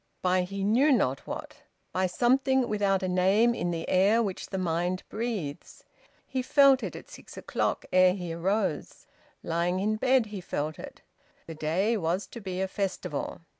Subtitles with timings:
[0.23, 1.61] By he knew not what.
[1.93, 5.83] By something without a name in the air which the mind breathes.
[6.25, 9.05] He felt it at six o'clock, ere he arose.
[9.43, 11.03] Lying in bed he felt it.
[11.45, 13.41] The day was to be a festival.